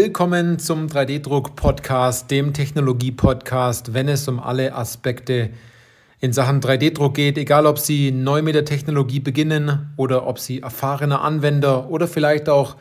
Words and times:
Willkommen 0.00 0.60
zum 0.60 0.86
3D-Druck-Podcast, 0.86 2.30
dem 2.30 2.52
Technologie-Podcast, 2.52 3.94
wenn 3.94 4.08
es 4.08 4.28
um 4.28 4.38
alle 4.38 4.72
Aspekte 4.72 5.50
in 6.20 6.32
Sachen 6.32 6.60
3D-Druck 6.60 7.14
geht, 7.14 7.36
egal 7.36 7.66
ob 7.66 7.80
Sie 7.80 8.12
neu 8.12 8.42
mit 8.42 8.54
der 8.54 8.64
Technologie 8.64 9.18
beginnen 9.18 9.92
oder 9.96 10.24
ob 10.28 10.38
Sie 10.38 10.60
erfahrene 10.60 11.18
Anwender 11.18 11.90
oder 11.90 12.06
vielleicht 12.06 12.48
auch 12.48 12.76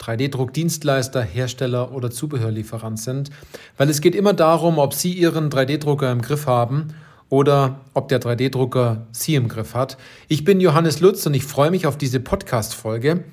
3D-Druck-Dienstleister, 0.00 1.20
Hersteller 1.20 1.92
oder 1.92 2.10
Zubehörlieferant 2.10 2.98
sind, 2.98 3.28
weil 3.76 3.90
es 3.90 4.00
geht 4.00 4.14
immer 4.14 4.32
darum, 4.32 4.78
ob 4.78 4.94
Sie 4.94 5.12
Ihren 5.12 5.50
3D-Drucker 5.50 6.10
im 6.10 6.22
Griff 6.22 6.46
haben 6.46 6.94
oder 7.28 7.82
ob 7.92 8.08
der 8.08 8.22
3D-Drucker 8.22 9.08
Sie 9.12 9.34
im 9.34 9.48
Griff 9.48 9.74
hat. 9.74 9.98
Ich 10.26 10.44
bin 10.44 10.58
Johannes 10.58 11.00
Lutz 11.00 11.26
und 11.26 11.34
ich 11.34 11.44
freue 11.44 11.70
mich 11.70 11.86
auf 11.86 11.98
diese 11.98 12.20
Podcast-Folge, 12.20 13.24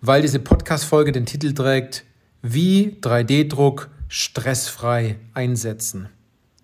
weil 0.00 0.20
diese 0.20 0.40
Podcast-Folge 0.40 1.12
den 1.12 1.26
Titel 1.26 1.54
trägt 1.54 2.07
Wie 2.42 2.96
3D-Druck 3.00 3.88
stressfrei 4.08 5.16
einsetzen. 5.34 6.08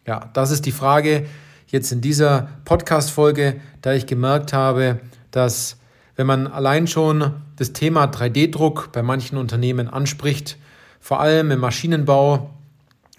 Ja, 0.06 0.30
das 0.32 0.50
ist 0.50 0.66
die 0.66 0.72
Frage 0.72 1.26
jetzt 1.66 1.90
in 1.90 2.00
dieser 2.00 2.48
Podcast-Folge, 2.64 3.60
da 3.82 3.92
ich 3.92 4.06
gemerkt 4.06 4.52
habe, 4.52 5.00
dass 5.30 5.76
wenn 6.16 6.26
man 6.26 6.46
allein 6.46 6.86
schon 6.86 7.34
das 7.56 7.72
Thema 7.72 8.04
3D-Druck 8.04 8.92
bei 8.92 9.02
manchen 9.02 9.36
Unternehmen 9.36 9.88
anspricht, 9.88 10.58
vor 11.00 11.20
allem 11.20 11.50
im 11.50 11.58
Maschinenbau 11.58 12.50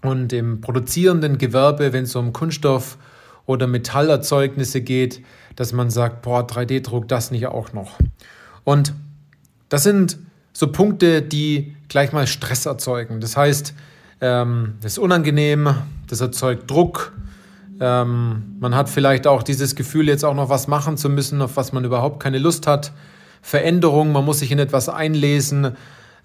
und 0.02 0.32
im 0.32 0.62
produzierenden 0.62 1.38
Gewerbe, 1.38 1.92
wenn 1.92 2.06
es 2.06 2.16
um 2.16 2.32
Kunststoff 2.32 2.98
oder 3.46 3.68
Metallerzeugnisse 3.68 4.82
geht, 4.82 5.22
dass 5.56 5.74
man 5.74 5.90
sagt, 5.90 6.22
boah, 6.22 6.48
3D-Druck, 6.48 7.08
das 7.08 7.32
nicht 7.32 7.48
auch 7.48 7.74
noch. 7.74 8.00
Und 8.64 8.94
das 9.70 9.84
sind 9.84 10.18
so 10.54 10.72
Punkte, 10.72 11.22
die 11.22 11.75
gleich 11.90 12.12
mal 12.12 12.28
Stress 12.28 12.66
erzeugen. 12.66 13.22
Das 13.22 13.38
heißt, 13.38 13.74
ähm, 14.22 14.76
das 14.82 14.94
ist 14.94 14.98
unangenehm, 15.00 15.76
das 16.08 16.22
erzeugt 16.22 16.70
Druck. 16.70 17.14
Ähm, 17.80 18.56
man 18.60 18.76
hat 18.76 18.90
vielleicht 18.90 19.28
auch 19.28 19.44
dieses 19.44 19.76
Gefühl, 19.76 20.08
jetzt 20.08 20.24
auch 20.24 20.34
noch 20.34 20.50
was 20.50 20.68
machen 20.68 20.98
zu 20.98 21.10
müssen, 21.10 21.42
auf 21.42 21.58
was 21.58 21.74
man 21.74 21.84
überhaupt 21.84 22.22
keine 22.22 22.40
Lust 22.40 22.68
hat. 22.68 22.92
Veränderung, 23.42 24.12
man 24.12 24.26
muss 24.26 24.40
sich 24.40 24.52
in 24.52 24.60
etwas 24.60 24.90
einlesen, 24.90 25.76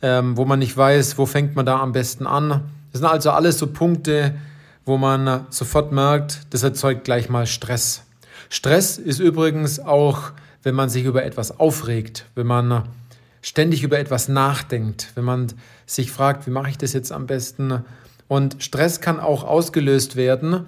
ähm, 0.02 0.36
wo 0.36 0.44
man 0.44 0.58
nicht 0.58 0.76
weiß, 0.76 1.18
wo 1.18 1.26
fängt 1.26 1.56
man 1.56 1.66
da 1.66 1.80
am 1.80 1.92
besten 1.92 2.26
an. 2.26 2.62
Das 2.92 3.00
sind 3.00 3.10
also 3.10 3.30
alles 3.30 3.58
so 3.58 3.66
Punkte, 3.66 4.34
wo 4.84 4.96
man 4.96 5.46
sofort 5.50 5.92
merkt, 5.92 6.40
das 6.50 6.62
erzeugt 6.62 7.04
gleich 7.04 7.28
mal 7.28 7.46
Stress. 7.46 8.04
Stress 8.48 8.98
ist 8.98 9.20
übrigens 9.20 9.80
auch, 9.80 10.32
wenn 10.62 10.74
man 10.74 10.88
sich 10.88 11.04
über 11.04 11.24
etwas 11.24 11.58
aufregt, 11.60 12.26
wenn 12.34 12.46
man 12.46 12.84
ständig 13.42 13.82
über 13.82 13.98
etwas 13.98 14.28
nachdenkt, 14.28 15.12
wenn 15.14 15.24
man 15.24 15.52
sich 15.86 16.10
fragt, 16.10 16.46
wie 16.46 16.50
mache 16.50 16.70
ich 16.70 16.78
das 16.78 16.92
jetzt 16.92 17.12
am 17.12 17.26
besten. 17.26 17.84
Und 18.28 18.62
Stress 18.62 19.00
kann 19.00 19.18
auch 19.18 19.44
ausgelöst 19.44 20.16
werden 20.16 20.66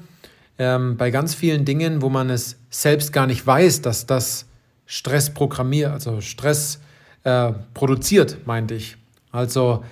ähm, 0.58 0.96
bei 0.96 1.10
ganz 1.10 1.34
vielen 1.34 1.64
Dingen, 1.64 2.02
wo 2.02 2.08
man 2.08 2.30
es 2.30 2.56
selbst 2.70 3.12
gar 3.12 3.26
nicht 3.26 3.46
weiß, 3.46 3.82
dass 3.82 4.06
das 4.06 4.46
Stress 4.86 5.32
programmiert, 5.32 5.92
also 5.92 6.20
Stress 6.20 6.80
äh, 7.24 7.52
produziert, 7.74 8.46
meinte 8.46 8.74
ich. 8.74 8.96
Also, 9.30 9.84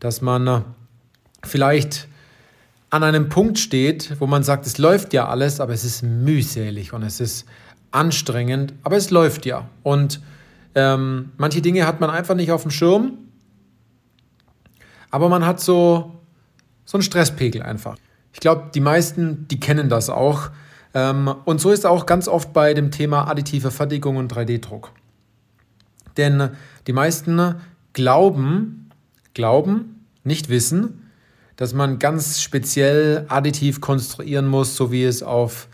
dass 0.00 0.20
man 0.20 0.64
vielleicht 1.42 2.08
an 2.90 3.02
einem 3.02 3.28
Punkt 3.28 3.58
steht, 3.58 4.20
wo 4.20 4.26
man 4.26 4.44
sagt, 4.44 4.66
es 4.66 4.78
läuft 4.78 5.12
ja 5.12 5.28
alles, 5.28 5.60
aber 5.60 5.72
es 5.72 5.84
ist 5.84 6.02
mühselig 6.02 6.92
und 6.92 7.02
es 7.02 7.20
ist 7.20 7.44
anstrengend, 7.90 8.72
aber 8.82 8.96
es 8.96 9.10
läuft 9.10 9.46
ja. 9.46 9.68
Und 9.82 10.20
ähm, 10.74 11.32
manche 11.36 11.62
Dinge 11.62 11.86
hat 11.86 12.00
man 12.00 12.10
einfach 12.10 12.34
nicht 12.34 12.50
auf 12.50 12.62
dem 12.62 12.70
Schirm, 12.70 13.18
aber 15.10 15.28
man 15.28 15.46
hat 15.46 15.60
so, 15.60 16.20
so 16.84 16.98
einen 16.98 17.02
Stresspegel 17.02 17.62
einfach. 17.62 17.96
Ich 18.32 18.40
glaube, 18.40 18.70
die 18.74 18.80
meisten, 18.80 19.46
die 19.48 19.60
kennen 19.60 19.88
das 19.88 20.10
auch. 20.10 20.50
Ähm, 20.92 21.32
und 21.44 21.60
so 21.60 21.70
ist 21.70 21.86
auch 21.86 22.06
ganz 22.06 22.26
oft 22.26 22.52
bei 22.52 22.74
dem 22.74 22.90
Thema 22.90 23.28
additive 23.28 23.70
Fertigung 23.70 24.16
und 24.16 24.32
3D-Druck. 24.32 24.90
Denn 26.16 26.50
die 26.86 26.92
meisten 26.92 27.56
glauben, 27.92 28.90
glauben, 29.34 30.06
nicht 30.24 30.48
wissen, 30.48 31.10
dass 31.56 31.74
man 31.74 31.98
ganz 31.98 32.40
speziell 32.40 33.26
additiv 33.28 33.80
konstruieren 33.80 34.46
muss, 34.46 34.76
so 34.76 34.90
wie 34.90 35.04
es 35.04 35.22
auf 35.22 35.68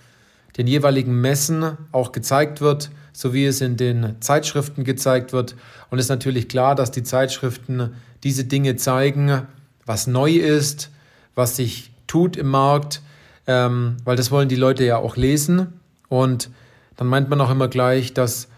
den 0.60 0.66
jeweiligen 0.66 1.18
Messen 1.18 1.78
auch 1.90 2.12
gezeigt 2.12 2.60
wird, 2.60 2.90
so 3.14 3.32
wie 3.32 3.46
es 3.46 3.62
in 3.62 3.78
den 3.78 4.16
Zeitschriften 4.20 4.84
gezeigt 4.84 5.32
wird. 5.32 5.56
Und 5.88 5.98
es 5.98 6.04
ist 6.04 6.10
natürlich 6.10 6.50
klar, 6.50 6.74
dass 6.74 6.90
die 6.90 7.02
Zeitschriften 7.02 7.94
diese 8.24 8.44
Dinge 8.44 8.76
zeigen, 8.76 9.46
was 9.86 10.06
neu 10.06 10.32
ist, 10.32 10.90
was 11.34 11.56
sich 11.56 11.92
tut 12.06 12.36
im 12.36 12.48
Markt, 12.48 13.00
ähm, 13.46 13.96
weil 14.04 14.16
das 14.16 14.30
wollen 14.30 14.50
die 14.50 14.56
Leute 14.56 14.84
ja 14.84 14.98
auch 14.98 15.16
lesen. 15.16 15.80
Und 16.10 16.50
dann 16.96 17.06
meint 17.06 17.30
man 17.30 17.40
auch 17.40 17.50
immer 17.50 17.68
gleich, 17.68 18.12
dass 18.12 18.48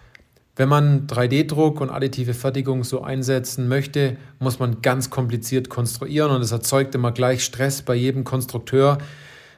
wenn 0.56 0.68
man 0.68 1.06
3D-Druck 1.06 1.80
und 1.80 1.90
additive 1.90 2.34
Fertigung 2.34 2.82
so 2.82 3.02
einsetzen 3.02 3.68
möchte, 3.68 4.16
muss 4.40 4.58
man 4.58 4.82
ganz 4.82 5.08
kompliziert 5.08 5.68
konstruieren 5.68 6.32
und 6.32 6.42
es 6.42 6.50
erzeugt 6.50 6.96
immer 6.96 7.12
gleich 7.12 7.44
Stress 7.44 7.82
bei 7.82 7.94
jedem 7.94 8.24
Konstrukteur, 8.24 8.98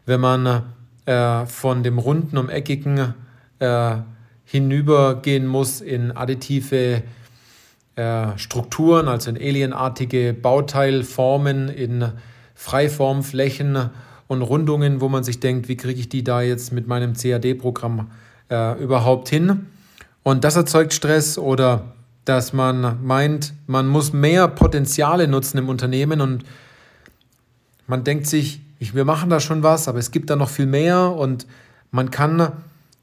wenn 0.05 0.21
man 0.21 0.65
äh, 1.07 1.47
von 1.47 1.83
dem 1.83 1.99
runden 1.99 2.39
um 2.39 2.49
eckigen 2.49 3.15
äh, 3.59 3.97
hinübergehen 4.45 5.47
muss 5.47 5.81
in 5.81 6.13
additive 6.13 7.03
äh, 7.97 8.39
Strukturen, 8.39 9.09
also 9.09 9.31
in 9.31 9.37
alienartige 9.37 10.35
Bauteilformen, 10.35 11.69
in 11.69 12.13
Freiformflächen 12.55 13.91
und 14.27 14.43
Rundungen, 14.43 15.01
wo 15.01 15.09
man 15.09 15.25
sich 15.25 15.41
denkt, 15.41 15.69
wie 15.69 15.77
kriege 15.77 16.01
ich 16.01 16.09
die 16.09 16.25
da 16.25 16.43
jetzt 16.43 16.73
mit 16.73 16.87
meinem 16.87 17.15
CAD-Programm 17.15 18.11
äh, 18.51 18.83
überhaupt 18.83 19.29
hin? 19.29 19.67
Und 20.23 20.45
das 20.45 20.57
erzeugt 20.57 20.95
Stress 20.95 21.39
oder 21.39 21.95
dass 22.25 22.53
man 22.53 23.05
meint, 23.05 23.53
man 23.67 23.87
muss 23.87 24.13
mehr 24.13 24.49
Potenziale 24.49 25.29
nutzen 25.29 25.59
im 25.59 25.69
Unternehmen 25.69 26.21
und 26.21 26.45
man 27.87 28.03
denkt 28.03 28.27
sich, 28.27 28.61
ich, 28.79 28.95
wir 28.95 29.05
machen 29.05 29.31
da 29.31 29.41
schon 29.41 29.63
was, 29.63 29.89
aber 29.89 29.99
es 29.99 30.11
gibt 30.11 30.31
da 30.31 30.37
noch 30.37 30.49
viel 30.49 30.67
mehr 30.67 31.13
und 31.13 31.47
man 31.91 32.11
kann 32.11 32.53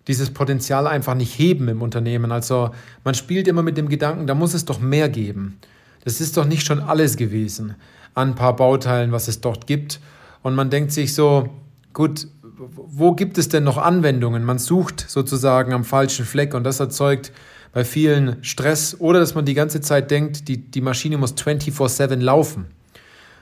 dieses 0.07 0.31
Potenzial 0.31 0.87
einfach 0.87 1.15
nicht 1.15 1.37
heben 1.37 1.67
im 1.67 1.81
Unternehmen. 1.81 2.31
Also 2.31 2.71
man 3.03 3.13
spielt 3.13 3.47
immer 3.47 3.63
mit 3.63 3.77
dem 3.77 3.87
Gedanken, 3.87 4.27
da 4.27 4.35
muss 4.35 4.53
es 4.53 4.65
doch 4.65 4.79
mehr 4.79 5.09
geben. 5.09 5.57
Das 6.03 6.19
ist 6.19 6.37
doch 6.37 6.45
nicht 6.45 6.65
schon 6.65 6.79
alles 6.79 7.17
gewesen 7.17 7.75
an 8.13 8.29
ein 8.29 8.35
paar 8.35 8.55
Bauteilen, 8.55 9.11
was 9.11 9.27
es 9.27 9.41
dort 9.41 9.67
gibt. 9.67 9.99
Und 10.43 10.55
man 10.55 10.69
denkt 10.69 10.91
sich 10.91 11.13
so, 11.13 11.49
gut, 11.93 12.27
wo 12.57 13.13
gibt 13.13 13.37
es 13.37 13.49
denn 13.49 13.63
noch 13.63 13.77
Anwendungen? 13.77 14.43
Man 14.43 14.59
sucht 14.59 15.05
sozusagen 15.07 15.73
am 15.73 15.83
falschen 15.83 16.25
Fleck 16.25 16.53
und 16.53 16.63
das 16.63 16.79
erzeugt 16.79 17.31
bei 17.73 17.85
vielen 17.85 18.43
Stress 18.43 18.99
oder 18.99 19.19
dass 19.19 19.33
man 19.33 19.45
die 19.45 19.53
ganze 19.53 19.81
Zeit 19.81 20.11
denkt, 20.11 20.47
die, 20.47 20.57
die 20.57 20.81
Maschine 20.81 21.17
muss 21.17 21.35
24-7 21.35 22.17
laufen. 22.17 22.65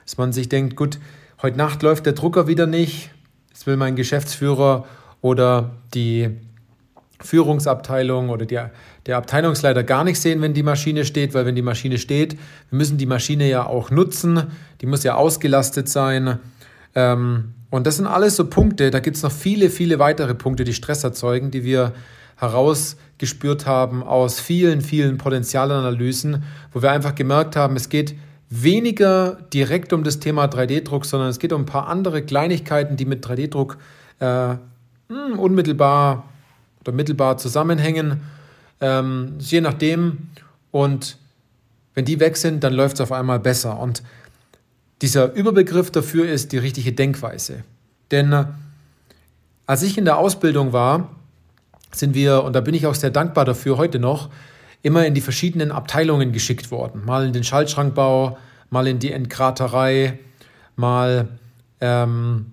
Dass 0.05 0.17
man 0.17 0.33
sich 0.33 0.49
denkt, 0.49 0.75
gut, 0.75 0.99
heute 1.41 1.57
Nacht 1.57 1.81
läuft 1.83 2.05
der 2.05 2.13
Drucker 2.13 2.47
wieder 2.47 2.67
nicht, 2.67 3.11
das 3.51 3.65
will 3.65 3.77
mein 3.77 3.95
Geschäftsführer 3.95 4.85
oder 5.21 5.71
die 5.93 6.29
Führungsabteilung 7.21 8.29
oder 8.29 8.45
die, 8.45 8.59
der 9.05 9.17
Abteilungsleiter 9.17 9.83
gar 9.83 10.03
nicht 10.03 10.19
sehen, 10.19 10.41
wenn 10.41 10.53
die 10.53 10.63
Maschine 10.63 11.05
steht, 11.05 11.33
weil 11.33 11.45
wenn 11.45 11.55
die 11.55 11.61
Maschine 11.61 11.97
steht, 11.97 12.33
wir 12.69 12.77
müssen 12.77 12.97
die 12.97 13.05
Maschine 13.05 13.49
ja 13.49 13.65
auch 13.65 13.91
nutzen, 13.91 14.43
die 14.81 14.85
muss 14.85 15.03
ja 15.03 15.15
ausgelastet 15.15 15.89
sein. 15.89 16.39
Ähm, 16.95 17.53
und 17.69 17.85
das 17.85 17.97
sind 17.97 18.07
alles 18.07 18.35
so 18.35 18.49
Punkte, 18.49 18.89
da 18.91 18.99
gibt 18.99 19.17
es 19.17 19.23
noch 19.23 19.31
viele, 19.31 19.69
viele 19.69 19.99
weitere 19.99 20.33
Punkte, 20.33 20.63
die 20.63 20.73
Stress 20.73 21.03
erzeugen, 21.03 21.51
die 21.51 21.63
wir 21.63 21.93
herausgespürt 22.37 23.65
haben 23.65 24.01
aus 24.01 24.39
vielen, 24.39 24.81
vielen 24.81 25.17
Potenzialanalysen, 25.17 26.43
wo 26.71 26.81
wir 26.81 26.91
einfach 26.91 27.15
gemerkt 27.15 27.57
haben, 27.57 27.75
es 27.75 27.89
geht 27.89 28.15
weniger 28.49 29.37
direkt 29.53 29.93
um 29.93 30.03
das 30.03 30.19
Thema 30.19 30.45
3D-Druck, 30.45 31.05
sondern 31.05 31.29
es 31.29 31.39
geht 31.39 31.53
um 31.53 31.61
ein 31.61 31.65
paar 31.65 31.87
andere 31.87 32.23
Kleinigkeiten, 32.23 32.97
die 32.97 33.05
mit 33.05 33.25
3D-Druck 33.25 33.77
äh, 34.19 34.55
hm, 35.09 35.37
unmittelbar 35.37 36.25
oder 36.81 36.91
mittelbar 36.91 37.37
zusammenhängen, 37.37 38.21
ähm, 38.81 39.35
je 39.39 39.61
nachdem. 39.61 40.29
Und 40.71 41.17
wenn 41.93 42.05
die 42.05 42.19
weg 42.19 42.37
sind, 42.37 42.63
dann 42.63 42.73
läuft 42.73 42.95
es 42.95 43.01
auf 43.01 43.11
einmal 43.11 43.39
besser. 43.39 43.79
Und 43.79 44.03
dieser 45.01 45.33
Überbegriff 45.33 45.91
dafür 45.91 46.27
ist 46.27 46.51
die 46.51 46.57
richtige 46.57 46.91
Denkweise. 46.91 47.63
Denn 48.11 48.33
äh, 48.33 48.45
als 49.65 49.83
ich 49.83 49.97
in 49.97 50.05
der 50.05 50.17
Ausbildung 50.17 50.73
war, 50.73 51.09
sind 51.91 52.15
wir, 52.15 52.43
und 52.43 52.53
da 52.53 52.61
bin 52.61 52.73
ich 52.73 52.87
auch 52.87 52.95
sehr 52.95 53.11
dankbar 53.11 53.45
dafür 53.45 53.77
heute 53.77 53.99
noch, 53.99 54.29
immer 54.81 55.05
in 55.05 55.13
die 55.13 55.21
verschiedenen 55.21 55.71
Abteilungen 55.71 56.31
geschickt 56.31 56.71
worden. 56.71 57.03
Mal 57.05 57.25
in 57.25 57.33
den 57.33 57.43
Schaltschrankbau, 57.43 58.37
mal 58.69 58.87
in 58.87 58.99
die 58.99 59.11
Entgraterei, 59.11 60.19
mal, 60.75 61.27
ähm, 61.81 62.51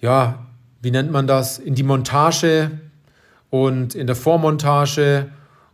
ja, 0.00 0.46
wie 0.82 0.90
nennt 0.90 1.10
man 1.10 1.26
das, 1.26 1.58
in 1.58 1.74
die 1.74 1.82
Montage 1.82 2.70
und 3.50 3.94
in 3.94 4.06
der 4.06 4.16
Vormontage 4.16 5.30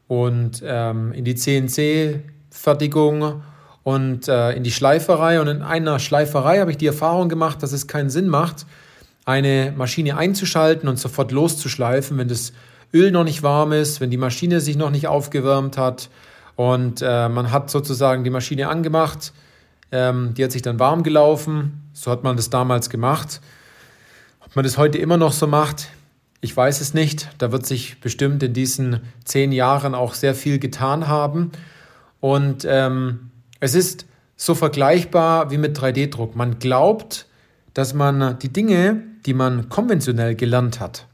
und 0.09 0.63
ähm, 0.65 1.13
in 1.13 1.25
die 1.25 1.35
CNC-Fertigung 1.35 3.43
und 3.83 4.29
äh, 4.29 4.53
in 4.53 4.63
die 4.63 4.71
Schleiferei. 4.71 5.41
Und 5.41 5.49
in 5.49 5.63
einer 5.63 5.99
Schleiferei 5.99 6.61
habe 6.61 6.71
ich 6.71 6.77
die 6.77 6.87
Erfahrung 6.87 7.29
gemacht, 7.29 7.63
dass 7.63 7.73
es 7.73 7.87
keinen 7.87 8.11
Sinn 8.11 8.29
macht, 8.29 8.67
eine 9.25 9.73
Maschine 9.77 10.17
einzuschalten 10.17 10.89
und 10.89 10.99
sofort 10.99 11.33
loszuschleifen, 11.33 12.19
wenn 12.19 12.29
das 12.29 12.53
Öl 12.95 13.11
noch 13.11 13.25
nicht 13.25 13.43
warm 13.43 13.73
ist, 13.73 14.01
wenn 14.01 14.11
die 14.11 14.17
Maschine 14.17 14.61
sich 14.61 14.77
noch 14.77 14.91
nicht 14.91 15.07
aufgewärmt 15.07 15.79
hat 15.79 16.11
und 16.57 17.03
äh, 17.03 17.29
man 17.29 17.51
hat 17.51 17.71
sozusagen 17.71 18.25
die 18.25 18.31
Maschine 18.31 18.69
angemacht, 18.69 19.33
ähm, 19.91 20.35
die 20.35 20.45
hat 20.45 20.53
sich 20.53 20.63
dann 20.63 20.79
warm 20.79 21.03
gelaufen, 21.03 21.89
so 21.93 22.11
hat 22.11 22.23
man 22.23 22.37
das 22.37 22.51
damals 22.51 22.91
gemacht. 22.91 23.41
Ob 24.45 24.57
man 24.57 24.65
das 24.65 24.79
heute 24.79 24.99
immer 24.99 25.17
noch 25.17 25.33
so 25.33 25.47
macht, 25.47 25.89
ich 26.43 26.55
weiß 26.55 26.81
es 26.81 26.93
nicht. 26.93 27.29
Da 27.39 27.53
wird 27.53 27.65
sich 27.65 28.01
bestimmt 28.01 28.43
in 28.43 28.53
diesen 28.53 29.01
zehn 29.25 29.53
Jahren 29.53 29.95
auch 29.95 30.15
sehr 30.15 30.35
viel 30.35 30.59
getan 30.59 31.07
haben. 31.07 31.53
Und 32.21 32.67
ähm, 32.69 33.31
es 33.61 33.75
ist 33.75 34.07
so 34.37 34.55
vergleichbar 34.55 35.51
wie 35.53 35.59
mit 35.59 35.79
3D-Druck. 35.79 36.35
Man 36.35 36.59
glaubt, 36.59 37.27
dass 37.75 37.95
man 37.95 38.39
die 38.41 38.53
Dinge, 38.53 39.03
die 39.25 39.35
man 39.35 39.69
konventionell 39.69 40.35
gelernt 40.35 40.81
hat, 40.81 41.07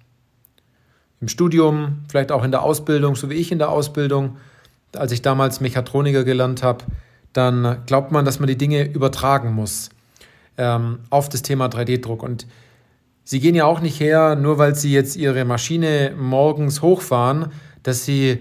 im 1.20 1.28
Studium, 1.28 1.98
vielleicht 2.08 2.32
auch 2.32 2.44
in 2.44 2.50
der 2.50 2.62
Ausbildung, 2.62 3.16
so 3.16 3.30
wie 3.30 3.34
ich 3.34 3.50
in 3.50 3.58
der 3.58 3.70
Ausbildung, 3.70 4.36
als 4.96 5.12
ich 5.12 5.22
damals 5.22 5.60
Mechatroniker 5.60 6.24
gelernt 6.24 6.62
habe, 6.62 6.84
dann 7.32 7.78
glaubt 7.86 8.12
man, 8.12 8.24
dass 8.24 8.40
man 8.40 8.46
die 8.46 8.56
Dinge 8.58 8.84
übertragen 8.90 9.52
muss 9.52 9.90
ähm, 10.56 11.00
auf 11.10 11.28
das 11.28 11.42
Thema 11.42 11.66
3D-Druck. 11.66 12.22
Und 12.22 12.46
Sie 13.24 13.40
gehen 13.40 13.54
ja 13.54 13.66
auch 13.66 13.80
nicht 13.80 14.00
her, 14.00 14.36
nur 14.36 14.58
weil 14.58 14.74
Sie 14.74 14.92
jetzt 14.92 15.16
Ihre 15.16 15.44
Maschine 15.44 16.12
morgens 16.18 16.82
hochfahren, 16.82 17.52
dass 17.82 18.04
Sie 18.04 18.38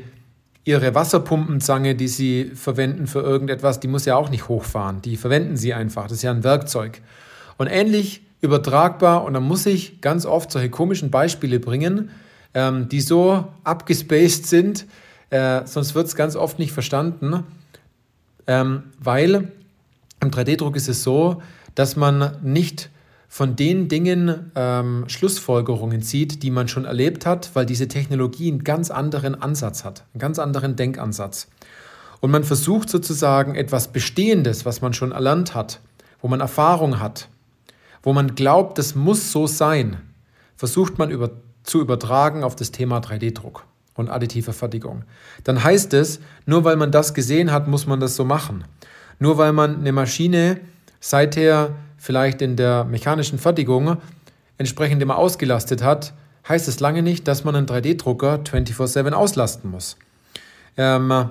Ihre 0.63 0.95
Wasserpumpenzange, 0.95 1.95
die 1.95 2.07
Sie 2.07 2.51
verwenden 2.53 3.07
für 3.07 3.21
irgendetwas, 3.21 3.79
die 3.79 3.87
muss 3.87 4.05
ja 4.05 4.15
auch 4.15 4.29
nicht 4.29 4.47
hochfahren. 4.47 5.01
Die 5.01 5.17
verwenden 5.17 5.57
Sie 5.57 5.73
einfach. 5.73 6.03
Das 6.03 6.13
ist 6.13 6.23
ja 6.23 6.31
ein 6.31 6.43
Werkzeug. 6.43 7.01
Und 7.57 7.67
ähnlich 7.67 8.21
übertragbar, 8.41 9.23
und 9.23 9.33
da 9.33 9.39
muss 9.39 9.65
ich 9.65 10.01
ganz 10.01 10.25
oft 10.25 10.51
solche 10.51 10.69
komischen 10.69 11.09
Beispiele 11.09 11.59
bringen, 11.59 12.09
ähm, 12.53 12.89
die 12.89 13.01
so 13.01 13.47
abgespaced 13.63 14.45
sind, 14.47 14.85
äh, 15.29 15.65
sonst 15.65 15.95
wird 15.95 16.07
es 16.07 16.15
ganz 16.15 16.35
oft 16.35 16.59
nicht 16.59 16.71
verstanden, 16.71 17.43
ähm, 18.47 18.83
weil 18.99 19.51
im 20.21 20.31
3D-Druck 20.31 20.75
ist 20.75 20.87
es 20.87 21.03
so, 21.03 21.41
dass 21.75 21.95
man 21.95 22.37
nicht 22.41 22.89
von 23.27 23.55
den 23.55 23.87
Dingen 23.87 24.51
ähm, 24.55 25.05
Schlussfolgerungen 25.07 26.01
zieht, 26.01 26.43
die 26.43 26.49
man 26.49 26.67
schon 26.67 26.85
erlebt 26.85 27.25
hat, 27.25 27.51
weil 27.53 27.65
diese 27.65 27.87
Technologie 27.87 28.49
einen 28.49 28.63
ganz 28.63 28.89
anderen 28.89 29.39
Ansatz 29.39 29.83
hat, 29.83 30.05
einen 30.13 30.19
ganz 30.19 30.39
anderen 30.39 30.75
Denkansatz. 30.75 31.47
Und 32.19 32.31
man 32.31 32.43
versucht 32.43 32.89
sozusagen 32.89 33.55
etwas 33.55 33.89
Bestehendes, 33.89 34.65
was 34.65 34.81
man 34.81 34.93
schon 34.93 35.11
erlernt 35.11 35.53
hat, 35.53 35.81
wo 36.21 36.27
man 36.27 36.39
Erfahrung 36.39 36.99
hat, 36.99 37.27
wo 38.01 38.13
man 38.13 38.33
glaubt, 38.33 38.77
das 38.77 38.95
muss 38.95 39.31
so 39.31 39.45
sein, 39.45 39.97
versucht 40.55 40.97
man 40.97 41.11
über, 41.11 41.31
zu 41.67 41.81
übertragen 41.81 42.43
auf 42.43 42.55
das 42.55 42.71
Thema 42.71 42.99
3D-Druck 42.99 43.65
und 43.93 44.09
additive 44.09 44.53
Fertigung. 44.53 45.03
Dann 45.43 45.63
heißt 45.63 45.93
es, 45.93 46.19
nur 46.45 46.63
weil 46.63 46.77
man 46.77 46.91
das 46.91 47.13
gesehen 47.13 47.51
hat, 47.51 47.67
muss 47.67 47.85
man 47.85 47.99
das 47.99 48.15
so 48.15 48.25
machen. 48.25 48.63
Nur 49.19 49.37
weil 49.37 49.53
man 49.53 49.79
eine 49.79 49.91
Maschine 49.91 50.59
seither 50.99 51.75
vielleicht 51.97 52.41
in 52.41 52.55
der 52.55 52.85
mechanischen 52.85 53.37
Fertigung 53.37 53.97
entsprechend 54.57 55.01
immer 55.01 55.17
ausgelastet 55.17 55.83
hat, 55.83 56.13
heißt 56.47 56.67
es 56.67 56.79
lange 56.79 57.03
nicht, 57.03 57.27
dass 57.27 57.43
man 57.43 57.55
einen 57.55 57.67
3D-Drucker 57.67 58.39
24/7 58.43 59.13
auslasten 59.13 59.69
muss. 59.69 59.97
Ähm, 60.77 61.29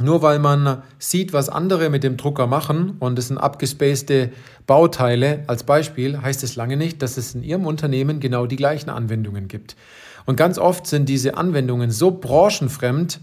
nur 0.00 0.22
weil 0.22 0.38
man 0.38 0.82
sieht, 0.98 1.32
was 1.32 1.48
andere 1.48 1.90
mit 1.90 2.02
dem 2.02 2.16
Drucker 2.16 2.46
machen 2.46 2.96
und 2.98 3.18
es 3.18 3.28
sind 3.28 3.38
abgespacede 3.38 4.32
Bauteile 4.66 5.44
als 5.48 5.64
Beispiel, 5.64 6.20
heißt 6.20 6.42
es 6.42 6.56
lange 6.56 6.76
nicht, 6.76 7.02
dass 7.02 7.18
es 7.18 7.34
in 7.34 7.42
Ihrem 7.42 7.66
Unternehmen 7.66 8.20
genau 8.20 8.46
die 8.46 8.56
gleichen 8.56 8.90
Anwendungen 8.90 9.48
gibt. 9.48 9.76
Und 10.24 10.36
ganz 10.36 10.58
oft 10.58 10.86
sind 10.86 11.08
diese 11.08 11.36
Anwendungen 11.36 11.90
so 11.90 12.10
branchenfremd, 12.12 13.20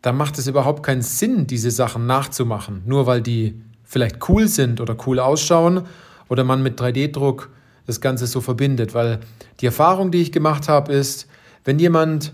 da 0.00 0.12
macht 0.12 0.38
es 0.38 0.46
überhaupt 0.46 0.82
keinen 0.82 1.02
Sinn, 1.02 1.46
diese 1.46 1.70
Sachen 1.70 2.06
nachzumachen, 2.06 2.82
nur 2.86 3.06
weil 3.06 3.20
die 3.20 3.60
vielleicht 3.84 4.28
cool 4.28 4.48
sind 4.48 4.80
oder 4.80 4.96
cool 5.06 5.20
ausschauen 5.20 5.82
oder 6.28 6.44
man 6.44 6.62
mit 6.62 6.80
3D-Druck 6.80 7.50
das 7.86 8.00
Ganze 8.00 8.26
so 8.26 8.40
verbindet. 8.40 8.94
Weil 8.94 9.20
die 9.60 9.66
Erfahrung, 9.66 10.10
die 10.10 10.22
ich 10.22 10.32
gemacht 10.32 10.68
habe, 10.68 10.92
ist, 10.92 11.28
wenn 11.64 11.78
jemand 11.78 12.32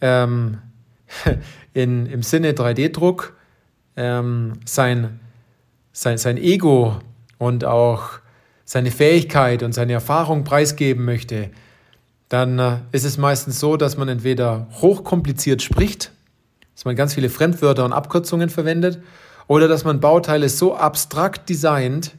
ähm, 0.00 0.58
in, 1.72 2.06
im 2.06 2.22
Sinne 2.22 2.52
3D-Druck 2.52 3.34
ähm, 3.96 4.54
sein, 4.64 5.20
sein, 5.92 6.18
sein 6.18 6.36
Ego 6.36 6.98
und 7.38 7.64
auch 7.64 8.20
seine 8.64 8.90
Fähigkeit 8.90 9.62
und 9.62 9.72
seine 9.72 9.92
Erfahrung 9.92 10.44
preisgeben 10.44 11.04
möchte, 11.04 11.50
dann 12.28 12.58
äh, 12.58 12.78
ist 12.92 13.04
es 13.04 13.18
meistens 13.18 13.60
so, 13.60 13.76
dass 13.76 13.96
man 13.96 14.08
entweder 14.08 14.66
hochkompliziert 14.80 15.62
spricht, 15.62 16.12
dass 16.74 16.84
man 16.84 16.96
ganz 16.96 17.14
viele 17.14 17.28
Fremdwörter 17.28 17.84
und 17.84 17.92
Abkürzungen 17.92 18.48
verwendet 18.48 19.00
oder 19.46 19.68
dass 19.68 19.84
man 19.84 20.00
Bauteile 20.00 20.48
so 20.48 20.74
abstrakt 20.74 21.48
designt, 21.48 22.16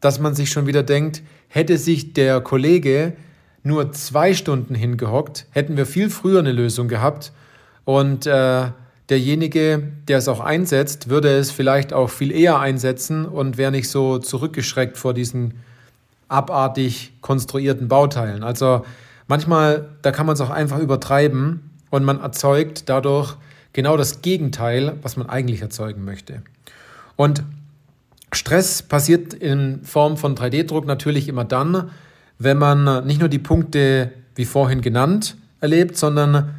dass 0.00 0.18
man 0.18 0.34
sich 0.34 0.50
schon 0.50 0.66
wieder 0.66 0.82
denkt, 0.82 1.22
hätte 1.48 1.78
sich 1.78 2.14
der 2.14 2.40
Kollege 2.40 3.14
nur 3.62 3.92
zwei 3.92 4.34
Stunden 4.34 4.74
hingehockt, 4.74 5.46
hätten 5.50 5.76
wir 5.76 5.86
viel 5.86 6.10
früher 6.10 6.38
eine 6.38 6.52
Lösung 6.52 6.88
gehabt 6.88 7.32
und 7.86 8.26
äh, 8.26 8.66
derjenige, 9.08 9.80
der 10.08 10.18
es 10.18 10.26
auch 10.26 10.40
einsetzt, 10.40 11.08
würde 11.08 11.38
es 11.38 11.52
vielleicht 11.52 11.92
auch 11.92 12.10
viel 12.10 12.32
eher 12.32 12.58
einsetzen 12.58 13.24
und 13.24 13.56
wäre 13.56 13.70
nicht 13.70 13.88
so 13.88 14.18
zurückgeschreckt 14.18 14.98
vor 14.98 15.14
diesen 15.14 15.54
abartig 16.28 17.12
konstruierten 17.20 17.86
Bauteilen. 17.86 18.42
Also 18.42 18.84
manchmal, 19.28 19.88
da 20.02 20.10
kann 20.10 20.26
man 20.26 20.34
es 20.34 20.40
auch 20.40 20.50
einfach 20.50 20.80
übertreiben 20.80 21.70
und 21.90 22.04
man 22.04 22.20
erzeugt 22.20 22.88
dadurch 22.88 23.36
genau 23.72 23.96
das 23.96 24.20
Gegenteil, 24.20 24.96
was 25.02 25.16
man 25.16 25.28
eigentlich 25.28 25.62
erzeugen 25.62 26.04
möchte. 26.04 26.42
Und 27.14 27.44
Stress 28.32 28.82
passiert 28.82 29.32
in 29.32 29.84
Form 29.84 30.16
von 30.16 30.34
3D-Druck 30.34 30.86
natürlich 30.86 31.28
immer 31.28 31.44
dann, 31.44 31.90
wenn 32.40 32.58
man 32.58 33.06
nicht 33.06 33.20
nur 33.20 33.28
die 33.28 33.38
Punkte 33.38 34.10
wie 34.34 34.44
vorhin 34.44 34.80
genannt 34.80 35.36
erlebt, 35.60 35.96
sondern 35.96 36.56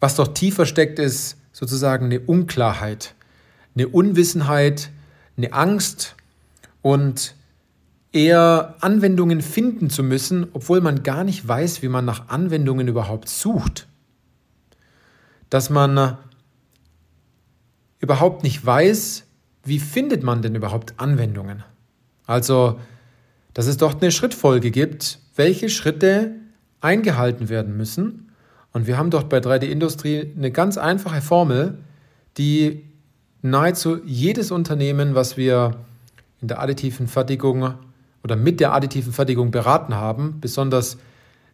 was 0.00 0.16
doch 0.16 0.28
tiefer 0.28 0.66
steckt, 0.66 0.98
ist 0.98 1.36
sozusagen 1.52 2.06
eine 2.06 2.20
Unklarheit, 2.20 3.14
eine 3.74 3.88
Unwissenheit, 3.88 4.90
eine 5.36 5.52
Angst 5.52 6.16
und 6.82 7.34
eher 8.12 8.76
Anwendungen 8.80 9.40
finden 9.40 9.90
zu 9.90 10.02
müssen, 10.02 10.48
obwohl 10.52 10.80
man 10.80 11.02
gar 11.02 11.24
nicht 11.24 11.46
weiß, 11.46 11.82
wie 11.82 11.88
man 11.88 12.04
nach 12.04 12.28
Anwendungen 12.28 12.88
überhaupt 12.88 13.28
sucht. 13.28 13.86
Dass 15.48 15.70
man 15.70 16.18
überhaupt 17.98 18.42
nicht 18.42 18.64
weiß, 18.64 19.24
wie 19.64 19.78
findet 19.78 20.22
man 20.22 20.42
denn 20.42 20.54
überhaupt 20.54 20.94
Anwendungen? 20.96 21.62
Also, 22.26 22.80
dass 23.54 23.66
es 23.66 23.76
dort 23.76 24.02
eine 24.02 24.10
Schrittfolge 24.10 24.70
gibt, 24.70 25.18
welche 25.36 25.68
Schritte 25.68 26.32
eingehalten 26.80 27.48
werden 27.48 27.76
müssen. 27.76 28.29
Und 28.72 28.86
wir 28.86 28.98
haben 28.98 29.10
dort 29.10 29.28
bei 29.28 29.38
3D-Industrie 29.38 30.32
eine 30.36 30.50
ganz 30.50 30.78
einfache 30.78 31.20
Formel, 31.20 31.78
die 32.38 32.84
nahezu 33.42 33.98
jedes 34.04 34.50
Unternehmen, 34.50 35.14
was 35.14 35.36
wir 35.36 35.76
in 36.40 36.48
der 36.48 36.60
additiven 36.60 37.06
Fertigung 37.06 37.74
oder 38.22 38.36
mit 38.36 38.60
der 38.60 38.72
additiven 38.72 39.12
Fertigung 39.12 39.50
beraten 39.50 39.94
haben, 39.94 40.40
besonders 40.40 40.98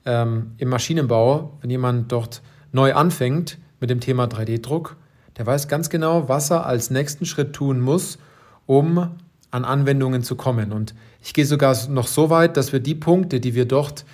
ähm, 0.04 0.52
im 0.58 0.68
Maschinenbau, 0.68 1.58
wenn 1.61 1.70
jemand 1.70 2.12
dort 2.12 2.42
neu 2.73 2.94
anfängt 2.94 3.58
mit 3.80 3.90
dem 3.90 4.00
Thema 4.00 4.25
3D-Druck, 4.25 4.96
der 5.38 5.46
weiß 5.46 5.68
ganz 5.68 5.90
genau, 5.90 6.28
was 6.28 6.50
er 6.50 6.66
als 6.66 6.90
nächsten 6.90 7.26
Schritt 7.26 7.52
tun 7.52 7.80
muss, 7.80 8.18
um 8.66 9.11
an 9.50 9.64
Anwendungen 9.64 10.23
zu 10.23 10.35
kommen. 10.35 10.73
Und 10.73 10.94
ich 11.23 11.35
gehe 11.35 11.46
sogar 11.46 11.76
noch 11.88 12.08
so 12.08 12.30
weit, 12.30 12.56
dass 12.56 12.73
wir 12.73 12.80
die 12.80 12.94
Punkte, 12.94 13.40
die 13.40 13.54
wir 13.54 13.66
dort 13.66 14.04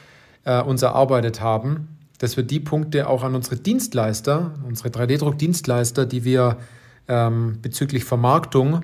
äh, 0.45 0.61
uns 0.61 0.83
erarbeitet 0.83 1.41
haben, 1.41 1.89
dass 2.23 2.37
wir 2.37 2.45
die 2.45 2.61
Punkte 2.61 3.09
auch 3.09 3.25
an 3.25 3.35
unsere 3.35 3.57
Dienstleister, 3.57 4.53
unsere 4.65 4.91
3D-Druck-Dienstleister, 4.91 6.07
die 6.07 6.23
wir 6.23 6.59
ähm, 7.09 7.59
bezüglich 7.61 8.05
Vermarktung 8.05 8.83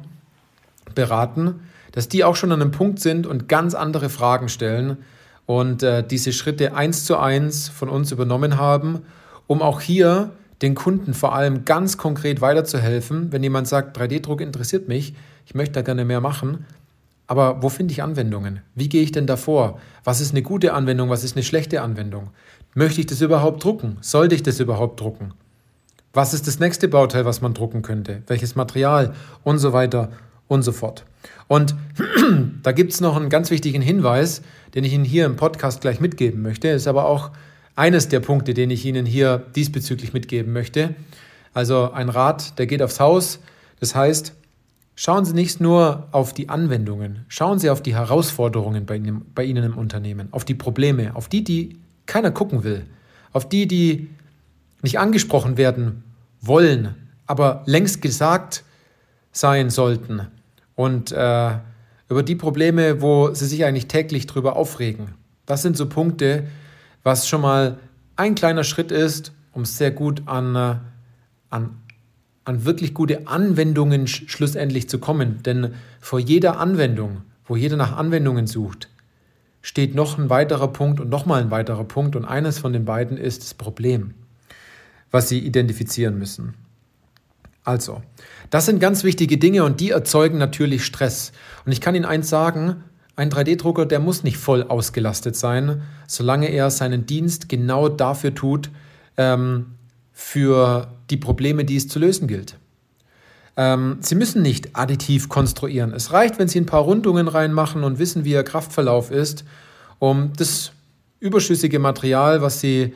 beraten, 0.97 1.61
dass 1.93 2.09
die 2.09 2.25
auch 2.25 2.35
schon 2.35 2.51
an 2.51 2.61
einem 2.61 2.73
Punkt 2.73 2.99
sind 2.99 3.29
und 3.29 3.49
ganz 3.49 3.75
andere 3.75 4.09
Fragen 4.09 4.49
stellen 4.49 4.97
und 5.47 5.85
äh, 5.85 6.05
diese 6.05 6.33
Schritte 6.33 6.75
eins 6.75 7.05
zu 7.05 7.17
eins 7.17 7.69
von 7.69 7.89
uns 7.89 8.11
übernommen 8.11 8.57
haben, 8.59 9.03
um 9.47 9.63
auch 9.63 9.81
hier 9.81 10.33
den 10.61 10.75
Kunden 10.75 11.15
vor 11.15 11.33
allem 11.33 11.65
ganz 11.65 11.97
konkret 11.97 12.41
weiterzuhelfen, 12.41 13.31
wenn 13.31 13.45
jemand 13.45 13.69
sagt, 13.69 13.97
3D-Druck 13.97 14.41
interessiert 14.41 14.89
mich, 14.89 15.15
ich 15.47 15.55
möchte 15.55 15.75
da 15.75 15.83
gerne 15.83 16.05
mehr 16.05 16.21
machen, 16.21 16.67
aber 17.29 17.63
wo 17.63 17.69
finde 17.69 17.93
ich 17.93 18.03
Anwendungen? 18.03 18.63
Wie 18.75 18.89
gehe 18.89 19.03
ich 19.03 19.13
denn 19.13 19.27
davor? 19.27 19.79
Was 20.03 20.21
ist 20.21 20.33
eine 20.33 20.43
gute 20.43 20.73
Anwendung? 20.73 21.11
Was 21.11 21.25
ist 21.25 21.37
eine 21.37 21.45
schlechte 21.45 21.83
Anwendung? 21.83 22.31
Möchte 22.75 23.01
ich 23.01 23.07
das 23.07 23.21
überhaupt 23.21 23.65
drucken? 23.65 23.99
Sollte 24.01 24.35
ich 24.35 24.43
das 24.43 24.61
überhaupt 24.61 25.01
drucken? 25.01 25.33
Was 26.13 26.35
ist 26.35 26.47
das 26.47 26.59
nächste 26.59 26.89
Bauteil, 26.89 27.25
was 27.25 27.41
man 27.41 27.55
drucken 27.55 27.83
könnte? 27.83 28.23
Welches 28.27 28.55
Material? 28.55 29.15
Und 29.45 29.59
so 29.59 29.73
weiter 29.73 30.11
und 30.49 30.63
so 30.63 30.73
fort. 30.73 31.05
Und 31.47 31.75
da 32.63 32.73
gibt 32.73 32.93
es 32.93 33.01
noch 33.01 33.17
einen 33.17 33.29
ganz 33.29 33.51
wichtigen 33.51 33.83
Hinweis, 33.83 34.43
den 34.75 34.85
ich 34.85 34.93
Ihnen 34.93 35.05
hier 35.05 35.27
im 35.27 35.37
Podcast 35.37 35.81
gleich 35.81 36.01
mitgeben 36.01 36.43
möchte. 36.43 36.69
Ist 36.69 36.89
aber 36.89 37.07
auch 37.07 37.31
eines 37.77 38.09
der 38.09 38.21
Punkte, 38.21 38.55
den 38.55 38.71
ich 38.71 38.85
Ihnen 38.85 39.07
hier 39.07 39.39
diesbezüglich 39.55 40.13
mitgeben 40.13 40.53
möchte. 40.53 40.95
Also 41.55 41.93
ein 41.93 42.09
Rat, 42.09 42.59
der 42.59 42.67
geht 42.67 42.83
aufs 42.83 43.01
Haus. 43.01 43.39
Das 43.81 43.95
heißt, 43.95 44.35
schauen 44.97 45.25
Sie 45.25 45.35
nicht 45.35 45.61
nur 45.61 46.09
auf 46.11 46.35
die 46.35 46.49
Anwendungen, 46.49 47.25
schauen 47.29 47.59
Sie 47.59 47.71
auf 47.71 47.83
die 47.83 47.95
Herausforderungen 47.95 48.85
bei 48.87 48.97
Ihnen, 48.97 49.27
bei 49.35 49.45
Ihnen 49.45 49.65
im 49.65 49.79
Unternehmen, 49.79 50.29
auf 50.33 50.45
die 50.45 50.55
Probleme, 50.55 51.15
auf 51.15 51.29
die, 51.29 51.45
die 51.45 51.79
keiner 52.09 52.33
gucken 52.33 52.65
will, 52.65 52.87
auf 53.33 53.49
die, 53.49 53.69
die 53.69 54.09
nicht 54.83 54.99
angesprochen 54.99 55.57
werden 55.57 56.03
wollen, 56.41 56.97
aber 57.27 57.63
längst 57.67 58.03
gesagt 58.03 58.65
sein 59.31 59.71
sollten 59.71 60.27
und 60.75 61.13
äh, 61.13 61.59
über 62.09 62.23
die 62.25 62.35
Probleme, 62.35 63.03
wo 63.03 63.33
sie 63.35 63.47
sich 63.47 63.65
eigentlich 63.65 63.87
täglich 63.87 64.27
drüber 64.27 64.57
aufregen. 64.57 65.15
Das 65.47 65.63
sind 65.63 65.77
so 65.77 65.89
Punkte, 65.89 66.47
was 67.03 67.29
schon 67.29 67.43
mal 67.43 67.79
ein 68.17 68.35
kleiner 68.35 68.65
Schritt 68.65 68.91
ist, 68.91 69.33
um 69.53 69.65
sehr 69.65 69.91
gut 69.91 70.23
an, 70.27 70.57
äh, 70.57 70.77
an, 71.51 71.81
an 72.45 72.65
wirklich 72.65 72.95
gute 72.95 73.29
Anwendungen 73.29 74.07
schlussendlich 74.07 74.89
zu 74.89 74.99
kommen. 74.99 75.43
Denn 75.43 75.75
vor 76.01 76.19
jeder 76.19 76.59
Anwendung, 76.59 77.23
wo 77.45 77.57
jeder 77.57 77.77
nach 77.77 77.97
Anwendungen 77.97 78.47
sucht, 78.47 78.89
steht 79.63 79.95
noch 79.95 80.19
ein 80.19 80.31
weiterer 80.31 80.69
Punkt 80.69 81.01
und 81.01 81.09
nochmal 81.09 81.43
ein 81.43 81.51
weiterer 81.51 81.85
Punkt 81.85 82.17
und 82.17 82.25
eines 82.25 82.59
von 82.59 82.73
den 82.73 82.85
beiden 82.85 83.17
ist 83.17 83.43
das 83.43 83.55
Problem, 83.55 84.15
was 85.11 85.29
Sie 85.29 85.39
identifizieren 85.39 86.19
müssen. 86.19 86.55
Also, 87.65 88.03
das 88.51 88.67
sind 88.67 88.81
ganz 88.81 89.05
wichtige 89.05 89.37
Dinge 89.37 89.65
und 89.65 89.81
die 89.81 89.91
erzeugen 89.91 90.39
natürlich 90.39 90.85
Stress. 90.85 91.33
Und 91.67 91.73
ich 91.73 91.81
kann 91.81 91.95
Ihnen 91.95 92.07
eins 92.07 92.31
sagen, 92.31 92.85
ein 93.15 93.31
3D-Drucker, 93.31 93.85
der 93.85 93.99
muss 93.99 94.23
nicht 94.23 94.39
voll 94.39 94.63
ausgelastet 94.63 95.37
sein, 95.37 95.83
solange 96.07 96.49
er 96.49 96.71
seinen 96.71 97.05
Dienst 97.05 97.49
genau 97.49 97.89
dafür 97.89 98.35
tut, 98.35 98.71
ähm, 99.17 99.75
für 100.13 100.95
die 101.11 101.17
Probleme, 101.17 101.65
die 101.65 101.77
es 101.77 101.89
zu 101.89 101.99
lösen 101.99 102.27
gilt. 102.27 102.57
Ähm, 103.59 103.99
Sie 104.01 104.15
müssen 104.15 104.41
nicht 104.41 104.77
additiv 104.77 105.29
konstruieren. 105.29 105.93
Es 105.93 106.13
reicht, 106.13 106.39
wenn 106.39 106.47
Sie 106.47 106.61
ein 106.61 106.67
paar 106.67 106.83
Rundungen 106.83 107.27
reinmachen 107.27 107.83
und 107.83 107.99
wissen, 107.99 108.25
wie 108.25 108.31
Ihr 108.31 108.45
Kraftverlauf 108.45 109.11
ist, 109.11 109.45
um 109.99 110.33
das 110.37 110.71
überschüssige 111.19 111.81
Material, 111.81 112.41
was 112.41 112.61
Sie 112.61 112.95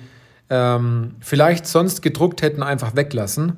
ähm, 0.48 1.16
vielleicht 1.18 1.66
sonst 1.66 2.00
gedruckt 2.00 2.42
hätten, 2.42 2.62
einfach 2.62 2.94
weglassen 2.94 3.54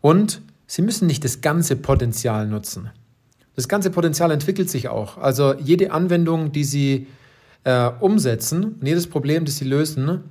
und 0.00 0.40
Sie 0.66 0.82
müssen 0.82 1.06
nicht 1.06 1.22
das 1.22 1.42
ganze 1.42 1.76
Potenzial 1.76 2.46
nutzen. 2.46 2.90
Das 3.54 3.68
ganze 3.68 3.90
Potenzial 3.90 4.30
entwickelt 4.30 4.70
sich 4.70 4.88
auch. 4.88 5.18
Also 5.18 5.54
jede 5.54 5.92
Anwendung, 5.92 6.52
die 6.52 6.64
Sie 6.64 7.08
äh, 7.64 7.90
umsetzen 8.00 8.76
jedes 8.82 9.06
Problem, 9.06 9.44
das 9.44 9.56
Sie 9.58 9.66
lösen, 9.66 10.24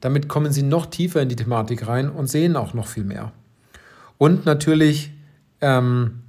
damit 0.00 0.28
kommen 0.28 0.52
Sie 0.52 0.62
noch 0.62 0.84
tiefer 0.84 1.22
in 1.22 1.30
die 1.30 1.36
Thematik 1.36 1.86
rein 1.86 2.10
und 2.10 2.26
sehen 2.26 2.54
auch 2.54 2.74
noch 2.74 2.86
viel 2.86 3.04
mehr. 3.04 3.32
Und 4.18 4.44
natürlich, 4.44 5.13
ähm, 5.64 6.20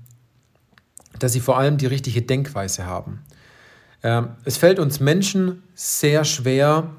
dass 1.19 1.33
Sie 1.33 1.41
vor 1.41 1.57
allem 1.57 1.77
die 1.77 1.87
richtige 1.87 2.21
Denkweise 2.21 2.85
haben. 2.85 3.21
Ähm, 4.01 4.29
es 4.45 4.57
fällt 4.57 4.79
uns 4.79 4.99
Menschen 4.99 5.61
sehr 5.73 6.23
schwer, 6.23 6.91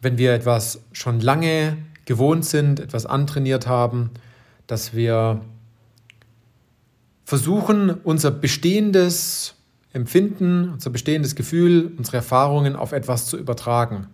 wenn 0.00 0.16
wir 0.16 0.32
etwas 0.32 0.80
schon 0.92 1.20
lange 1.20 1.76
gewohnt 2.06 2.44
sind, 2.46 2.80
etwas 2.80 3.06
antrainiert 3.06 3.66
haben, 3.66 4.10
dass 4.66 4.94
wir 4.94 5.42
versuchen, 7.24 7.90
unser 7.90 8.30
bestehendes 8.30 9.54
Empfinden, 9.92 10.70
unser 10.70 10.90
bestehendes 10.90 11.34
Gefühl, 11.34 11.92
unsere 11.98 12.16
Erfahrungen 12.16 12.76
auf 12.76 12.92
etwas 12.92 13.26
zu 13.26 13.36
übertragen. 13.38 14.06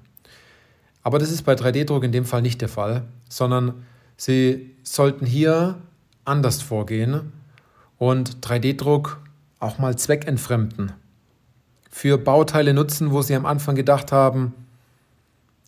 Aber 1.04 1.20
das 1.20 1.30
ist 1.30 1.42
bei 1.42 1.54
3D-Druck 1.54 2.02
in 2.02 2.12
dem 2.12 2.24
Fall 2.24 2.42
nicht 2.42 2.60
der 2.60 2.68
Fall, 2.68 3.04
sondern 3.28 3.86
Sie 4.16 4.74
sollten 4.82 5.24
hier 5.24 5.80
anders 6.28 6.62
vorgehen 6.62 7.32
und 7.98 8.38
3D-Druck 8.46 9.20
auch 9.58 9.78
mal 9.78 9.96
zweckentfremden. 9.96 10.92
Für 11.90 12.18
Bauteile 12.18 12.74
nutzen, 12.74 13.10
wo 13.10 13.22
Sie 13.22 13.34
am 13.34 13.46
Anfang 13.46 13.74
gedacht 13.74 14.12
haben, 14.12 14.54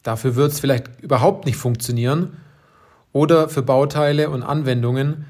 dafür 0.02 0.36
wird 0.36 0.52
es 0.52 0.60
vielleicht 0.60 1.00
überhaupt 1.00 1.46
nicht 1.46 1.56
funktionieren. 1.56 2.36
Oder 3.12 3.48
für 3.48 3.62
Bauteile 3.62 4.30
und 4.30 4.44
Anwendungen, 4.44 5.24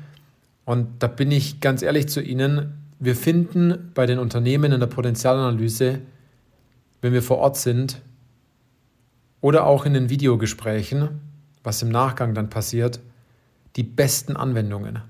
und 0.67 1.03
da 1.03 1.07
bin 1.07 1.31
ich 1.31 1.61
ganz 1.61 1.81
ehrlich 1.81 2.09
zu 2.09 2.21
Ihnen, 2.21 2.75
wir 2.99 3.17
finden 3.17 3.91
bei 3.95 4.05
den 4.05 4.19
Unternehmen 4.19 4.73
in 4.73 4.81
der 4.81 4.87
Potenzialanalyse, 4.87 6.01
wenn 7.01 7.13
wir 7.15 7.23
vor 7.23 7.39
Ort 7.39 7.57
sind 7.57 8.03
oder 9.41 9.65
auch 9.65 9.87
in 9.87 9.95
den 9.95 10.11
Videogesprächen, 10.11 11.09
was 11.65 11.81
im 11.81 11.89
Nachgang 11.89 12.35
dann 12.35 12.51
passiert, 12.51 13.01
die 13.77 13.83
besten 13.83 14.37
Anwendungen. 14.37 15.01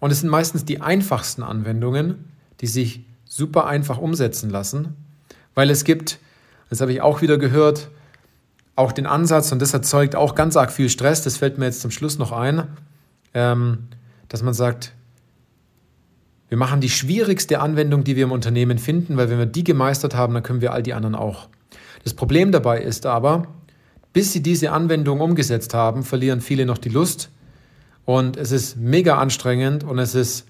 Und 0.00 0.10
es 0.10 0.20
sind 0.20 0.30
meistens 0.30 0.64
die 0.64 0.80
einfachsten 0.80 1.42
Anwendungen, 1.42 2.24
die 2.60 2.66
sich 2.66 3.04
super 3.24 3.66
einfach 3.66 3.98
umsetzen 3.98 4.50
lassen, 4.50 4.94
weil 5.54 5.70
es 5.70 5.84
gibt, 5.84 6.18
das 6.70 6.80
habe 6.80 6.92
ich 6.92 7.00
auch 7.00 7.22
wieder 7.22 7.38
gehört, 7.38 7.90
auch 8.76 8.92
den 8.92 9.06
Ansatz, 9.06 9.52
und 9.52 9.62
das 9.62 9.72
erzeugt 9.72 10.16
auch 10.16 10.34
ganz 10.34 10.56
arg 10.56 10.72
viel 10.72 10.88
Stress, 10.88 11.22
das 11.22 11.36
fällt 11.36 11.58
mir 11.58 11.66
jetzt 11.66 11.80
zum 11.80 11.90
Schluss 11.90 12.18
noch 12.18 12.32
ein, 12.32 12.68
ähm, 13.32 13.88
dass 14.28 14.42
man 14.42 14.54
sagt, 14.54 14.92
wir 16.48 16.58
machen 16.58 16.80
die 16.80 16.90
schwierigste 16.90 17.60
Anwendung, 17.60 18.04
die 18.04 18.16
wir 18.16 18.24
im 18.24 18.32
Unternehmen 18.32 18.78
finden, 18.78 19.16
weil 19.16 19.30
wenn 19.30 19.38
wir 19.38 19.46
die 19.46 19.64
gemeistert 19.64 20.14
haben, 20.14 20.34
dann 20.34 20.42
können 20.42 20.60
wir 20.60 20.72
all 20.72 20.82
die 20.82 20.94
anderen 20.94 21.14
auch. 21.14 21.48
Das 22.04 22.14
Problem 22.14 22.52
dabei 22.52 22.80
ist 22.80 23.06
aber, 23.06 23.46
bis 24.12 24.32
sie 24.32 24.42
diese 24.42 24.70
Anwendung 24.70 25.20
umgesetzt 25.20 25.74
haben, 25.74 26.04
verlieren 26.04 26.40
viele 26.40 26.66
noch 26.66 26.78
die 26.78 26.90
Lust 26.90 27.30
und 28.04 28.36
es 28.36 28.52
ist 28.52 28.76
mega 28.76 29.18
anstrengend 29.18 29.84
und 29.84 29.98
es 29.98 30.14
ist 30.14 30.46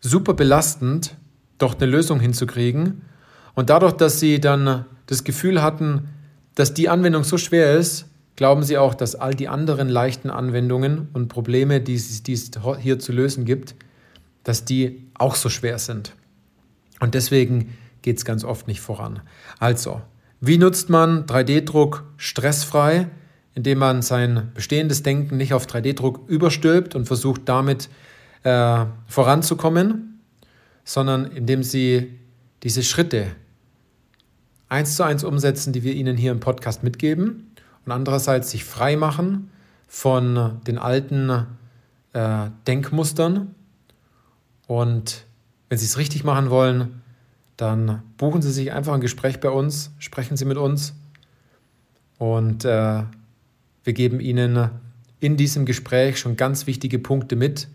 super 0.00 0.34
belastend, 0.34 1.16
doch 1.58 1.74
eine 1.74 1.86
Lösung 1.86 2.20
hinzukriegen. 2.20 3.02
Und 3.54 3.70
dadurch, 3.70 3.92
dass 3.92 4.20
sie 4.20 4.40
dann 4.40 4.84
das 5.06 5.24
Gefühl 5.24 5.62
hatten, 5.62 6.08
dass 6.54 6.74
die 6.74 6.88
Anwendung 6.88 7.24
so 7.24 7.38
schwer 7.38 7.74
ist, 7.76 8.06
glauben 8.36 8.62
sie 8.62 8.78
auch, 8.78 8.94
dass 8.94 9.14
all 9.14 9.34
die 9.34 9.48
anderen 9.48 9.88
leichten 9.88 10.30
Anwendungen 10.30 11.08
und 11.12 11.28
Probleme, 11.28 11.80
die 11.80 11.94
es, 11.94 12.22
die 12.22 12.34
es 12.34 12.50
hier 12.80 12.98
zu 12.98 13.12
lösen 13.12 13.44
gibt, 13.44 13.74
dass 14.44 14.64
die 14.64 15.08
auch 15.14 15.34
so 15.34 15.48
schwer 15.48 15.78
sind. 15.78 16.12
Und 17.00 17.14
deswegen 17.14 17.76
geht 18.02 18.18
es 18.18 18.24
ganz 18.24 18.44
oft 18.44 18.68
nicht 18.68 18.80
voran. 18.80 19.20
Also, 19.58 20.00
wie 20.40 20.58
nutzt 20.58 20.90
man 20.90 21.26
3D-Druck 21.26 22.04
stressfrei, 22.16 23.08
indem 23.56 23.78
man 23.78 24.02
sein 24.02 24.52
bestehendes 24.54 25.02
Denken 25.02 25.38
nicht 25.38 25.54
auf 25.54 25.66
3D-Druck 25.66 26.28
überstülpt 26.28 26.94
und 26.94 27.06
versucht 27.06 27.42
damit 27.46 27.88
äh, 28.42 28.84
voranzukommen, 29.08 30.20
sondern 30.84 31.24
indem 31.24 31.62
sie 31.62 32.20
diese 32.62 32.82
Schritte 32.82 33.28
eins 34.68 34.94
zu 34.94 35.04
eins 35.04 35.24
umsetzen, 35.24 35.72
die 35.72 35.82
wir 35.82 35.94
Ihnen 35.94 36.18
hier 36.18 36.32
im 36.32 36.40
Podcast 36.40 36.82
mitgeben 36.82 37.50
und 37.86 37.92
andererseits 37.92 38.50
sich 38.50 38.64
frei 38.64 38.94
machen 38.94 39.50
von 39.88 40.60
den 40.66 40.76
alten 40.76 41.46
äh, 42.12 42.50
Denkmustern. 42.66 43.54
Und 44.66 45.24
wenn 45.70 45.78
Sie 45.78 45.86
es 45.86 45.96
richtig 45.96 46.24
machen 46.24 46.50
wollen, 46.50 47.00
dann 47.56 48.02
buchen 48.18 48.42
Sie 48.42 48.52
sich 48.52 48.72
einfach 48.72 48.92
ein 48.92 49.00
Gespräch 49.00 49.40
bei 49.40 49.48
uns, 49.48 49.92
sprechen 49.98 50.36
Sie 50.36 50.44
mit 50.44 50.58
uns 50.58 50.92
und 52.18 52.66
äh, 52.66 53.02
wir 53.86 53.94
geben 53.94 54.20
Ihnen 54.20 54.70
in 55.20 55.36
diesem 55.36 55.64
Gespräch 55.64 56.18
schon 56.18 56.36
ganz 56.36 56.66
wichtige 56.66 56.98
Punkte 56.98 57.36
mit, 57.36 57.68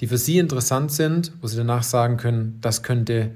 die 0.00 0.06
für 0.06 0.18
Sie 0.18 0.38
interessant 0.38 0.92
sind, 0.92 1.32
wo 1.40 1.46
Sie 1.46 1.56
danach 1.56 1.82
sagen 1.82 2.18
können, 2.18 2.58
das 2.60 2.82
könnte 2.82 3.30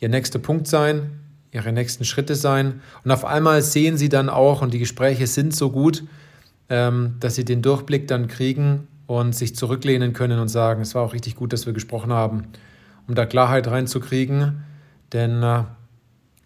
Ihr 0.00 0.08
nächster 0.08 0.38
Punkt 0.38 0.66
sein, 0.66 1.10
ihre 1.50 1.72
nächsten 1.72 2.04
Schritte 2.04 2.34
sein. 2.34 2.80
Und 3.04 3.10
auf 3.10 3.24
einmal 3.24 3.62
sehen 3.62 3.96
sie 3.96 4.08
dann 4.08 4.28
auch, 4.28 4.62
und 4.62 4.74
die 4.74 4.78
Gespräche 4.78 5.26
sind 5.26 5.54
so 5.54 5.70
gut, 5.70 6.04
ähm, 6.68 7.16
dass 7.20 7.34
sie 7.34 7.44
den 7.44 7.62
Durchblick 7.62 8.06
dann 8.08 8.28
kriegen 8.28 8.86
und 9.06 9.34
sich 9.34 9.56
zurücklehnen 9.56 10.12
können 10.12 10.38
und 10.38 10.48
sagen, 10.48 10.82
es 10.82 10.94
war 10.94 11.02
auch 11.02 11.14
richtig 11.14 11.36
gut, 11.36 11.52
dass 11.52 11.66
wir 11.66 11.72
gesprochen 11.72 12.12
haben, 12.12 12.44
um 13.06 13.14
da 13.14 13.24
Klarheit 13.26 13.66
reinzukriegen. 13.68 14.62
Denn 15.12 15.42
äh, 15.42 15.64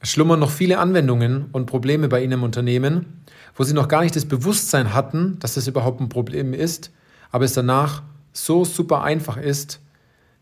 schlummern 0.03 0.41
noch 0.41 0.51
viele 0.51 0.79
Anwendungen 0.79 1.47
und 1.53 1.67
Probleme 1.67 2.09
bei 2.09 2.23
Ihnen 2.23 2.33
im 2.33 2.43
Unternehmen, 2.43 3.23
wo 3.55 3.65
Sie 3.65 3.75
noch 3.75 3.89
gar 3.89 4.03
nicht 4.03 4.17
das 4.17 4.25
Bewusstsein 4.25 4.95
hatten, 4.95 5.39
dass 5.39 5.55
das 5.55 5.67
überhaupt 5.67 6.01
ein 6.01 6.09
Problem 6.09 6.55
ist, 6.55 6.91
aber 7.31 7.45
es 7.45 7.53
danach 7.53 8.03
so 8.33 8.65
super 8.65 9.03
einfach 9.03 9.37
ist, 9.37 9.81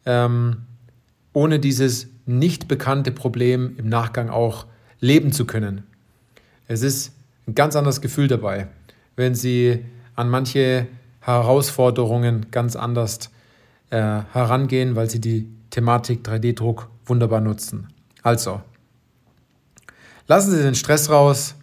ähm, 0.06 0.58
ohne 1.32 1.58
dieses 1.58 2.08
nicht 2.26 2.68
bekannte 2.68 3.12
Problem 3.12 3.74
im 3.76 3.88
Nachgang 3.88 4.30
auch 4.30 4.66
leben 5.00 5.32
zu 5.32 5.44
können. 5.44 5.84
Es 6.68 6.82
ist 6.82 7.12
ein 7.46 7.54
ganz 7.54 7.76
anderes 7.76 8.00
Gefühl 8.00 8.28
dabei, 8.28 8.68
wenn 9.16 9.34
Sie 9.34 9.84
an 10.14 10.28
manche 10.28 10.86
Herausforderungen 11.20 12.46
ganz 12.50 12.76
anders 12.76 13.30
äh, 13.90 13.96
herangehen, 14.32 14.96
weil 14.96 15.10
Sie 15.10 15.20
die 15.20 15.48
Thematik 15.70 16.26
3D-Druck 16.26 16.88
wunderbar 17.06 17.40
nutzen. 17.40 17.88
Also, 18.22 18.62
lassen 20.30 20.52
Sie 20.52 20.62
den 20.62 20.76
Stress 20.76 21.10
raus 21.10 21.56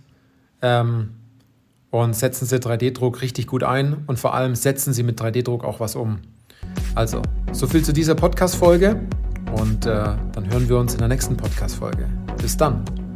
ähm, 0.62 1.12
und 1.90 2.14
setzen 2.14 2.46
Sie 2.46 2.58
3D-Druck 2.58 3.22
richtig 3.22 3.48
gut 3.48 3.64
ein 3.64 4.04
und 4.08 4.20
vor 4.20 4.34
allem 4.34 4.56
setzen 4.56 4.92
Sie 4.92 5.04
mit 5.04 5.22
3D-Druck 5.22 5.64
auch 5.64 5.80
was 5.80 5.96
um. 5.96 6.20
Also, 6.94 7.22
so 7.54 7.66
viel 7.66 7.84
zu 7.86 7.94
dieser 7.94 8.14
Podcast-Folge 8.14 9.00
und 9.56 9.86
äh, 9.86 9.90
dann 10.34 10.52
hören 10.52 10.68
wir 10.68 10.78
uns 10.80 10.92
in 10.94 11.00
der 11.00 11.08
nächsten 11.08 11.38
Podcast-Folge. 11.38 12.10
Bis 12.42 12.58
dann. 12.58 13.07